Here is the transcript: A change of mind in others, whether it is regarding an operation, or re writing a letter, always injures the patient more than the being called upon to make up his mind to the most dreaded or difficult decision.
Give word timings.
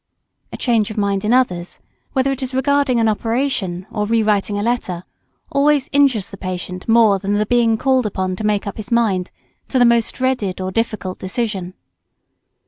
A 0.51 0.57
change 0.57 0.89
of 0.89 0.97
mind 0.97 1.23
in 1.23 1.31
others, 1.31 1.79
whether 2.13 2.31
it 2.31 2.41
is 2.41 2.55
regarding 2.55 2.99
an 2.99 3.07
operation, 3.07 3.85
or 3.91 4.07
re 4.07 4.23
writing 4.23 4.57
a 4.57 4.63
letter, 4.63 5.03
always 5.51 5.89
injures 5.91 6.31
the 6.31 6.37
patient 6.37 6.87
more 6.89 7.19
than 7.19 7.33
the 7.33 7.45
being 7.45 7.77
called 7.77 8.07
upon 8.07 8.35
to 8.37 8.43
make 8.43 8.65
up 8.65 8.77
his 8.77 8.91
mind 8.91 9.29
to 9.67 9.77
the 9.77 9.85
most 9.85 10.15
dreaded 10.15 10.59
or 10.59 10.71
difficult 10.71 11.19
decision. 11.19 11.75